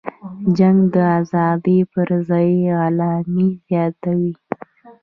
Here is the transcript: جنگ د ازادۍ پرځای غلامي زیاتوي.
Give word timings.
جنگ 0.57 0.79
د 0.93 0.95
ازادۍ 1.19 1.79
پرځای 1.93 2.49
غلامي 2.79 3.47
زیاتوي. 3.67 4.33